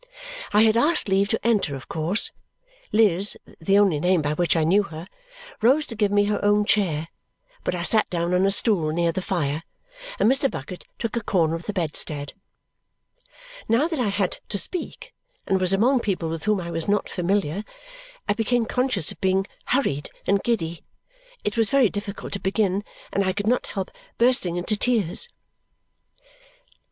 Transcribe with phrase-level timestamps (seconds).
[0.51, 2.31] I had asked leave to enter of course.
[2.91, 5.07] Liz (the only name by which I knew her)
[5.61, 7.09] rose to give me her own chair,
[7.63, 9.61] but I sat down on a stool near the fire,
[10.17, 10.49] and Mr.
[10.49, 12.33] Bucket took a corner of the bedstead.
[13.69, 15.13] Now that I had to speak
[15.45, 17.63] and was among people with whom I was not familiar,
[18.27, 20.83] I became conscious of being hurried and giddy.
[21.43, 22.83] It was very difficult to begin,
[23.13, 25.29] and I could not help bursting into tears.